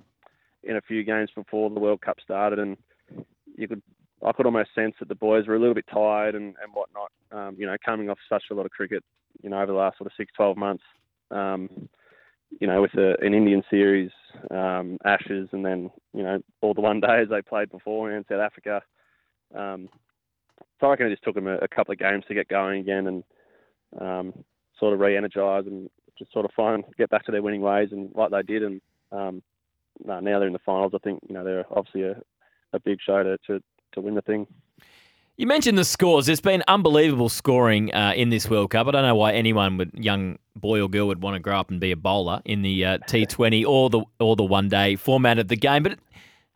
in 0.64 0.78
a 0.78 0.82
few 0.82 1.04
games 1.04 1.30
before 1.36 1.70
the 1.70 1.80
World 1.80 2.02
Cup 2.02 2.18
started, 2.24 2.60
and 2.60 2.78
you 3.56 3.68
could 3.68 3.82
I 4.26 4.32
could 4.32 4.46
almost 4.46 4.76
sense 4.76 4.96
that 5.00 5.08
the 5.08 5.16
boys 5.16 5.48
were 5.48 5.56
a 5.56 5.60
little 5.60 5.76
bit 5.76 5.86
tired 5.92 6.36
and, 6.36 6.56
and 6.62 6.74
whatnot. 6.74 7.12
Um, 7.32 7.56
you 7.58 7.66
know, 7.66 7.76
coming 7.84 8.10
off 8.10 8.18
such 8.28 8.44
a 8.52 8.54
lot 8.54 8.66
of 8.66 8.72
cricket, 8.72 9.04
you 9.42 9.50
know, 9.50 9.58
over 9.58 9.72
the 9.72 9.78
last 9.78 9.98
sort 9.98 10.08
of 10.08 10.14
six, 10.18 10.32
12 10.36 10.58
months. 10.58 10.84
Um, 11.32 11.70
you 12.60 12.68
know, 12.68 12.82
with 12.82 12.94
a, 12.96 13.16
an 13.22 13.34
Indian 13.34 13.64
series, 13.70 14.12
um, 14.52 14.98
Ashes, 15.06 15.50
and 15.52 15.64
then 15.64 15.92
you 16.14 16.24
know 16.24 16.42
all 16.62 16.74
the 16.74 16.82
one 16.82 17.00
days 17.00 17.28
they 17.30 17.42
played 17.42 17.72
before 17.72 18.12
in 18.12 18.26
South 18.28 18.42
Africa. 18.42 18.82
Um, 19.56 19.90
so 20.80 20.88
I 20.88 20.90
reckon 20.92 21.08
it 21.08 21.12
just 21.12 21.24
took 21.24 21.36
them 21.36 21.48
a, 21.48 21.58
a 21.58 21.68
couple 21.68 21.92
of 21.92 22.00
games 22.00 22.24
to 22.28 22.34
get 22.34 22.48
going 22.48 22.80
again 22.80 23.08
and 23.08 23.24
um, 24.00 24.34
sort 24.80 24.94
of 24.94 25.00
re-energise 25.00 25.66
and 25.66 25.90
just 26.18 26.32
sort 26.32 26.46
of 26.46 26.52
find 26.56 26.84
get 26.98 27.10
back 27.10 27.26
to 27.26 27.32
their 27.32 27.42
winning 27.42 27.62
ways 27.62 27.90
and 27.92 28.12
like 28.16 28.32
they 28.32 28.44
did. 28.44 28.64
And 28.64 28.82
um, 29.12 29.42
now 30.06 30.22
they're 30.22 30.48
in 30.48 30.54
the 30.54 30.60
finals. 30.60 30.94
I 30.96 31.00
think 31.00 31.20
you 31.28 31.34
know 31.34 31.44
they're 31.44 31.66
obviously 31.72 32.04
a, 32.04 32.22
a 32.74 32.80
big 32.80 33.00
show 33.06 33.24
to, 33.24 33.38
to 33.48 33.64
to 33.94 34.02
win 34.02 34.16
the 34.16 34.22
thing. 34.22 34.48
You 35.38 35.48
mentioned 35.48 35.78
the 35.78 35.86
scores. 35.86 36.26
There's 36.26 36.42
been 36.42 36.64
unbelievable 36.68 37.30
scoring 37.30 37.94
uh, 37.94 38.12
in 38.14 38.30
this 38.30 38.50
World 38.50 38.72
Cup. 38.72 38.88
I 38.88 38.92
don't 38.92 39.04
know 39.04 39.16
why 39.16 39.32
anyone 39.32 39.78
would, 39.78 39.92
young 39.94 40.38
boy 40.58 40.82
or 40.82 40.90
girl, 40.90 41.08
would 41.08 41.24
want 41.24 41.36
to 41.36 41.40
grow 41.40 41.58
up 41.58 41.72
and 41.72 41.80
be 41.80 41.92
a 41.92 41.96
bowler 41.96 42.42
in 42.44 42.62
the 42.62 42.84
uh, 42.84 42.98
T20 43.08 43.66
or 43.66 43.90
the 43.90 44.02
or 44.20 44.36
the 44.36 44.44
one 44.44 44.68
day 44.68 44.98
format 44.98 45.40
of 45.40 45.48
the 45.48 45.56
game. 45.56 45.84
But 45.84 45.98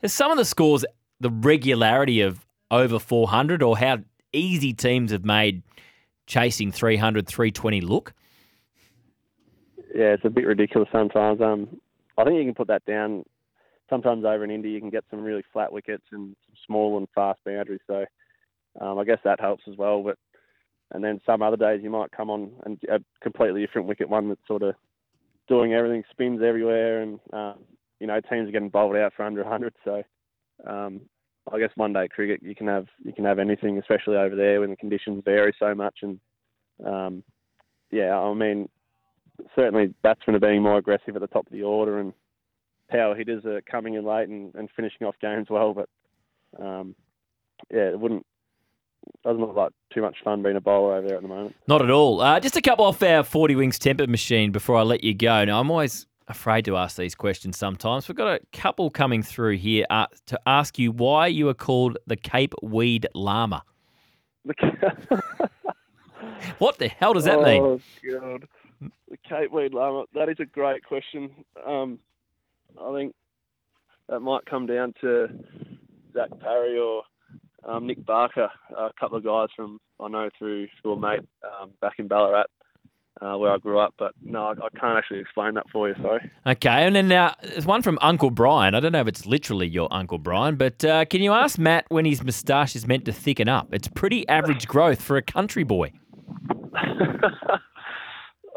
has 0.02 0.14
some 0.14 0.32
of 0.32 0.38
the 0.38 0.44
scores, 0.44 0.84
the 1.22 1.30
regularity 1.30 2.20
of 2.20 2.46
over 2.74 3.00
400, 3.00 3.62
or 3.62 3.78
how 3.78 4.00
easy 4.34 4.74
teams 4.74 5.12
have 5.12 5.24
made 5.24 5.62
chasing 6.26 6.72
300, 6.72 7.28
320 7.28 7.82
look? 7.82 8.14
Yeah, 9.94 10.14
it's 10.14 10.26
a 10.26 10.30
bit 10.30 10.48
ridiculous 10.48 10.90
sometimes. 10.92 11.40
Um, 11.40 11.80
I 12.18 12.24
think 12.24 12.38
you 12.38 12.46
can 12.46 12.56
put 12.56 12.68
that 12.68 12.86
down. 12.86 13.24
Sometimes 13.90 14.26
over 14.26 14.44
in 14.44 14.50
India, 14.50 14.72
you 14.72 14.80
can 14.80 14.90
get 14.90 15.04
some 15.12 15.22
really 15.22 15.44
flat 15.54 15.72
wickets 15.72 16.06
and 16.12 16.36
some 16.48 16.56
small 16.66 16.98
and 16.98 17.08
fast 17.14 17.40
boundaries. 17.46 17.82
So 17.86 18.06
um, 18.82 18.98
I 18.98 19.04
guess 19.04 19.20
that 19.24 19.40
helps 19.40 19.64
as 19.70 19.78
well. 19.78 20.02
But 20.02 20.18
and 20.92 21.04
then 21.04 21.22
some 21.26 21.44
other 21.44 21.58
days 21.58 21.82
you 21.84 21.92
might 21.92 22.12
come 22.12 22.32
on 22.32 22.52
and 22.66 22.80
a 22.90 23.00
completely 23.22 23.62
different 23.62 23.88
wicket, 23.88 24.10
one 24.10 24.30
that's 24.30 24.48
sort 24.48 24.64
of 24.64 24.74
doing 25.48 25.74
everything, 25.74 26.04
spins 26.10 26.42
everywhere, 26.44 27.02
and 27.02 27.20
um, 27.34 27.56
you 28.00 28.08
know 28.08 28.20
teams 28.20 28.50
are 28.50 28.52
getting 28.52 28.70
bowled 28.70 28.96
out 28.96 29.14
for 29.16 29.26
under 29.26 29.44
100. 29.44 29.76
So 29.84 30.04
um, 30.66 31.02
I 31.52 31.60
guess 31.60 31.72
one 31.76 31.94
day 31.94 32.08
cricket 32.08 32.42
you 32.42 32.56
can 32.56 32.68
have 32.68 32.88
you 33.04 33.14
can 33.14 33.26
have 33.26 33.40
anything, 33.40 33.78
especially 33.78 34.16
over 34.16 34.36
there 34.36 34.62
when 34.62 34.70
the 34.70 34.76
conditions 34.76 35.24
vary 35.26 35.54
so 35.60 35.76
much. 35.76 36.00
And 36.02 36.20
um, 36.86 37.24
yeah, 37.92 38.18
I 38.18 38.34
mean, 38.34 38.70
certainly 39.56 39.94
batsmen 40.04 40.36
are 40.36 40.40
being 40.40 40.62
more 40.62 40.78
aggressive 40.78 41.16
at 41.16 41.22
the 41.22 41.28
top 41.28 41.46
of 41.46 41.52
the 41.52 41.64
order, 41.64 42.00
and 42.00 42.14
power 42.90 43.16
hitters 43.16 43.46
are 43.46 43.62
coming 43.62 43.96
in 43.96 44.06
late 44.06 44.30
and, 44.30 44.54
and 44.56 44.70
finishing 44.76 45.06
off 45.06 45.16
games 45.22 45.48
well. 45.50 45.74
But 45.74 45.90
um, 46.64 46.96
yeah, 47.72 47.90
it 47.90 48.00
wouldn't 48.00 48.26
doesn't 49.24 49.42
look 49.42 49.56
like 49.56 49.72
too 49.94 50.02
much 50.02 50.18
fun 50.24 50.44
being 50.44 50.56
a 50.56 50.62
bowler 50.62 50.96
over 50.96 51.08
there 51.08 51.18
at 51.18 51.22
the 51.22 51.28
moment. 51.28 51.56
Not 51.68 51.82
at 51.82 51.92
all. 51.92 52.22
Uh, 52.22 52.40
just 52.40 52.56
a 52.56 52.62
couple 52.62 52.86
off 52.86 53.04
our 53.04 53.24
40 53.24 53.56
Winks 53.56 53.80
temper 53.80 54.08
machine 54.08 54.52
before 54.52 54.78
I 54.78 54.84
let 54.84 55.04
you 55.04 55.14
go. 55.14 55.44
Now, 55.46 55.60
I'm 55.60 55.70
always 55.70 56.08
afraid 56.28 56.66
to 56.66 56.78
ask 56.78 56.98
these 56.98 57.16
questions 57.16 57.58
sometimes. 57.58 58.08
We've 58.08 58.18
got 58.18 58.36
a 58.36 58.40
couple 58.52 58.90
coming 58.90 59.24
through 59.24 59.58
here 59.58 59.86
uh, 59.90 60.08
to 60.28 60.40
ask 60.46 60.80
you 60.80 60.92
why 60.92 61.28
you 61.28 61.50
are 61.50 61.54
called 61.54 61.98
the 62.08 62.16
Cape 62.16 62.54
Weed 62.62 63.08
Llama. 63.14 63.64
what 66.58 66.78
the 66.78 66.88
hell 66.88 67.14
does 67.14 67.26
that 67.26 67.40
oh, 67.40 67.44
mean? 67.44 67.62
Oh, 67.64 67.80
God. 68.20 68.48
The 69.10 69.18
Cape 69.28 69.52
Weed 69.52 69.74
Llama. 69.74 70.06
That 70.14 70.30
is 70.30 70.38
a 70.40 70.46
great 70.46 70.84
question. 70.84 71.32
Um, 71.66 72.00
I 72.82 72.94
think 72.94 73.14
that 74.10 74.20
might 74.20 74.46
come 74.46 74.66
down 74.66 74.94
to 75.02 75.28
Zach 76.14 76.30
Parry 76.40 76.78
or 76.78 77.04
um, 77.66 77.88
Nick 77.88 78.06
Barker, 78.06 78.50
a 78.76 78.90
couple 79.00 79.18
of 79.18 79.24
guys 79.24 79.48
from 79.56 79.80
I 80.00 80.10
know 80.10 80.30
through 80.38 80.68
school 80.78 80.98
mate 80.98 81.22
um, 81.44 81.72
back 81.82 81.94
in 81.98 82.08
Ballarat. 82.08 82.48
Uh, 83.22 83.38
where 83.38 83.52
I 83.52 83.58
grew 83.58 83.80
up, 83.80 83.94
but 83.98 84.14
no, 84.24 84.48
I, 84.48 84.52
I, 84.52 84.70
can't 84.78 84.98
actually 84.98 85.20
explain 85.20 85.54
that 85.54 85.70
for 85.72 85.88
you. 85.88 85.96
Sorry. 86.02 86.32
Okay, 86.48 86.70
and 86.70 86.96
then 86.96 87.08
now 87.08 87.36
there's 87.44 87.66
one 87.66 87.84
from 87.84 88.00
Uncle 88.02 88.32
Brian. 88.32 88.74
I 88.74 88.80
don't 88.80 88.92
know 88.92 89.02
if 89.02 89.08
it's 89.08 89.28
literally 89.28 89.68
your 89.68 89.88
Uncle 89.92 90.18
Brian, 90.18 90.56
but 90.56 90.84
uh, 90.84 91.06
can 91.06 91.22
you 91.22 91.32
ask 91.32 91.60
Matt 91.60 91.86
when 91.90 92.06
his 92.06 92.24
moustache 92.24 92.76
is 92.76 92.88
meant 92.88 93.06
to 93.06 93.14
thicken 93.14 93.48
up? 93.48 93.72
It's 93.72 93.88
pretty 93.88 94.28
average 94.28 94.68
growth 94.68 95.00
for 95.00 95.16
a 95.16 95.22
country 95.22 95.64
boy. 95.64 95.94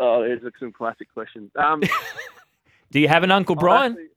oh, 0.00 0.22
there's 0.22 0.40
some 0.58 0.72
classic 0.72 1.12
questions. 1.12 1.50
Um, 1.56 1.82
Do 2.90 3.00
you 3.00 3.08
have 3.08 3.22
an 3.25 3.30
Uncle 3.30 3.56
Brian? 3.56 3.92
Actually, 3.92 4.08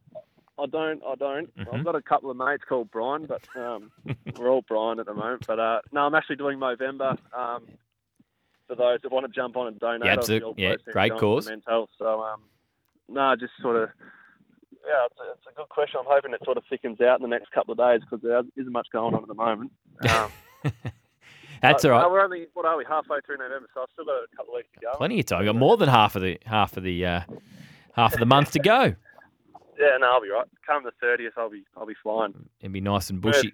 I 0.60 0.66
don't. 0.66 1.02
I 1.06 1.16
don't. 1.16 1.58
Mm-hmm. 1.58 1.76
I've 1.76 1.84
got 1.84 1.96
a 1.96 2.02
couple 2.02 2.32
of 2.32 2.38
mates 2.38 2.64
called 2.68 2.92
Brian, 2.92 3.26
but 3.26 3.42
um, 3.56 3.92
we're 4.38 4.50
all 4.50 4.64
Brian 4.68 5.00
at 5.00 5.06
the 5.06 5.14
moment. 5.14 5.46
But 5.48 5.60
uh, 5.60 5.82
no, 5.92 6.02
I'm 6.02 6.16
actually 6.16 6.36
doing 6.36 6.60
Movember. 6.60 7.18
Um, 7.34 7.64
for 8.70 8.76
those 8.76 9.00
that 9.02 9.12
want 9.12 9.26
to 9.26 9.32
jump 9.32 9.58
on 9.58 9.68
and 9.68 9.80
donate, 9.80 10.06
yeah, 10.06 10.14
it's 10.14 10.30
a, 10.30 10.42
yeah 10.56 10.76
great 10.92 11.18
cause. 11.18 11.48
Mental. 11.48 11.90
So 11.98 12.22
um, 12.22 12.42
no, 13.10 13.36
just 13.36 13.54
sort 13.62 13.76
of. 13.76 13.90
Yeah, 14.88 15.06
it's 15.08 15.20
a, 15.20 15.32
it's 15.34 15.48
a, 15.52 15.56
good 15.56 15.68
question. 15.70 16.00
I'm 16.00 16.06
hoping 16.08 16.34
it 16.34 16.40
sort 16.46 16.58
of 16.58 16.64
thickens 16.70 17.02
out 17.02 17.20
in 17.20 17.24
the 17.24 17.28
next 17.28 17.52
couple 17.52 17.74
of 17.74 17.78
days 17.78 18.00
because 18.00 18.24
there 18.24 18.42
isn't 18.56 18.72
much 18.72 18.88
going 18.94 19.14
on 19.14 19.22
at 19.22 19.28
the 19.28 19.34
moment. 19.34 19.72
Um, 20.08 20.32
That's 21.62 21.84
all 21.84 21.92
right. 21.92 22.02
No, 22.02 22.10
we're 22.10 22.24
only 22.24 22.48
what 22.54 22.66
are 22.66 22.78
we 22.78 22.86
halfway 22.88 23.20
through 23.26 23.38
November, 23.38 23.68
so 23.74 23.82
I've 23.82 23.90
still 23.92 24.06
got 24.06 24.14
a 24.14 24.36
couple 24.38 24.54
of 24.54 24.60
weeks 24.60 24.70
to 24.76 24.80
go. 24.80 24.94
Plenty 24.96 25.20
of 25.20 25.26
time. 25.26 25.46
Got 25.46 25.56
more 25.58 25.76
than 25.76 25.90
half 25.90 26.16
of 26.16 26.22
the 26.22 26.40
half 26.46 26.78
of 26.78 26.84
the 26.84 27.06
uh, 27.06 27.22
half 27.94 28.14
of 28.14 28.20
the 28.20 28.26
month 28.26 28.52
to 28.52 28.60
go. 28.60 28.96
Yeah, 29.80 29.96
no, 29.98 30.12
I'll 30.12 30.22
be 30.22 30.28
right. 30.28 30.46
Come 30.68 30.84
the 30.84 30.92
thirtieth, 31.00 31.32
I'll 31.38 31.50
be 31.50 31.64
I'll 31.78 31.86
be 31.86 31.96
flying. 32.04 32.34
It'll 32.60 32.74
be 32.74 32.82
nice 32.82 33.10
and 33.10 33.22
bushy. 33.22 33.54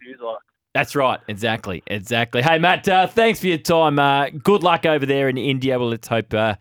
That's 0.75 0.93
right. 0.93 1.21
Exactly. 1.29 1.81
Exactly. 1.87 2.41
Hey, 2.41 2.59
Matt, 2.59 2.85
uh, 2.89 3.07
thanks 3.07 3.39
for 3.39 3.47
your 3.47 3.57
time. 3.57 3.97
Uh, 3.97 4.27
good 4.43 4.61
luck 4.61 4.85
over 4.85 5.05
there 5.05 5.29
in 5.29 5.37
India. 5.37 5.79
Well, 5.79 5.87
let's 5.87 6.09
hope 6.09 6.33
uh, 6.33 6.55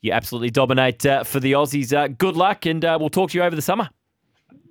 you 0.00 0.10
absolutely 0.10 0.50
dominate 0.50 1.06
uh, 1.06 1.22
for 1.22 1.38
the 1.38 1.52
Aussies. 1.52 1.96
Uh, 1.96 2.08
good 2.08 2.34
luck, 2.34 2.66
and 2.66 2.84
uh, 2.84 2.98
we'll 2.98 3.08
talk 3.08 3.30
to 3.30 3.38
you 3.38 3.44
over 3.44 3.54
the 3.54 3.62
summer. 3.62 3.88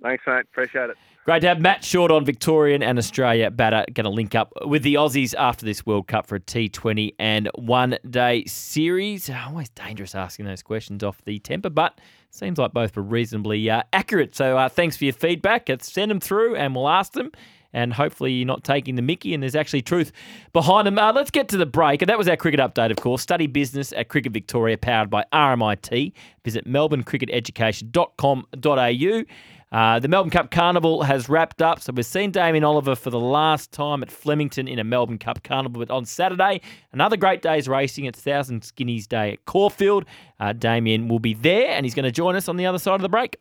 Thanks, 0.03 0.25
mate. 0.27 0.41
Appreciate 0.51 0.89
it. 0.89 0.97
Great 1.23 1.39
to 1.39 1.47
have 1.47 1.61
Matt 1.61 1.85
Short 1.85 2.11
on 2.11 2.25
Victorian 2.25 2.83
and 2.83 2.97
Australia 2.97 3.49
batter. 3.49 3.85
Going 3.93 4.03
to 4.03 4.09
link 4.09 4.35
up 4.35 4.51
with 4.65 4.83
the 4.83 4.95
Aussies 4.95 5.33
after 5.39 5.65
this 5.65 5.85
World 5.85 6.09
Cup 6.09 6.25
for 6.25 6.35
a 6.35 6.41
T20 6.41 7.13
and 7.17 7.49
one 7.55 7.97
day 8.09 8.43
series. 8.43 9.29
Always 9.29 9.69
dangerous 9.69 10.15
asking 10.15 10.47
those 10.47 10.63
questions 10.63 11.01
off 11.01 11.23
the 11.23 11.39
temper, 11.39 11.69
but 11.69 12.01
seems 12.29 12.57
like 12.57 12.73
both 12.73 12.97
were 12.97 13.03
reasonably 13.03 13.69
uh, 13.69 13.83
accurate. 13.93 14.35
So 14.35 14.57
uh, 14.57 14.67
thanks 14.67 14.97
for 14.97 15.05
your 15.05 15.13
feedback. 15.13 15.69
Send 15.79 16.11
them 16.11 16.19
through 16.19 16.57
and 16.57 16.75
we'll 16.75 16.89
ask 16.89 17.13
them. 17.13 17.31
And 17.73 17.93
hopefully 17.93 18.33
you're 18.33 18.47
not 18.47 18.63
taking 18.63 18.95
the 18.95 19.01
mickey 19.01 19.33
and 19.33 19.41
there's 19.41 19.55
actually 19.55 19.81
truth 19.81 20.11
behind 20.53 20.85
them. 20.87 20.99
Uh, 20.99 21.11
let's 21.13 21.31
get 21.31 21.47
to 21.49 21.57
the 21.57 21.65
break. 21.65 22.01
And 22.01 22.09
that 22.09 22.17
was 22.17 22.27
our 22.27 22.37
cricket 22.37 22.59
update, 22.59 22.91
of 22.91 22.97
course. 22.97 23.21
Study 23.21 23.47
business 23.47 23.93
at 23.93 24.09
Cricket 24.09 24.33
Victoria, 24.33 24.77
powered 24.77 25.09
by 25.09 25.23
RMIT. 25.33 26.11
Visit 26.43 26.67
melbournecricketeducation.com.au. 26.67 29.23
Uh, 29.71 29.99
the 29.99 30.07
Melbourne 30.09 30.31
Cup 30.31 30.51
Carnival 30.51 31.03
has 31.03 31.29
wrapped 31.29 31.61
up, 31.61 31.79
so 31.79 31.93
we've 31.95 32.05
seen 32.05 32.31
Damien 32.31 32.65
Oliver 32.65 32.93
for 32.93 33.09
the 33.09 33.19
last 33.19 33.71
time 33.71 34.03
at 34.03 34.11
Flemington 34.11 34.67
in 34.67 34.79
a 34.79 34.83
Melbourne 34.83 35.17
Cup 35.17 35.43
Carnival. 35.43 35.79
But 35.79 35.93
on 35.93 36.03
Saturday, 36.03 36.59
another 36.91 37.15
great 37.15 37.41
day's 37.41 37.69
racing. 37.69 38.03
It's 38.03 38.19
Thousand 38.19 38.69
Guineas 38.75 39.07
Day 39.07 39.33
at 39.33 39.45
Caulfield. 39.45 40.03
Uh, 40.41 40.51
Damien 40.51 41.07
will 41.07 41.19
be 41.19 41.33
there, 41.33 41.69
and 41.69 41.85
he's 41.85 41.95
going 41.95 42.03
to 42.03 42.11
join 42.11 42.35
us 42.35 42.49
on 42.49 42.57
the 42.57 42.65
other 42.65 42.79
side 42.79 42.95
of 42.95 43.01
the 43.01 43.07
break. 43.07 43.37